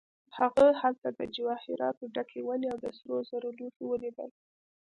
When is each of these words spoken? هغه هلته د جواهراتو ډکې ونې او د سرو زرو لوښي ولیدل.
هغه 0.37 0.65
هلته 0.81 1.07
د 1.19 1.21
جواهراتو 1.35 2.05
ډکې 2.15 2.39
ونې 2.43 2.67
او 2.73 2.77
د 2.83 2.85
سرو 2.99 3.17
زرو 3.29 3.49
لوښي 3.57 3.85
ولیدل. 3.87 4.29